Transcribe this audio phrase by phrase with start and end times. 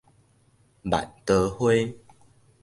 [0.81, 1.69] 蔓桃花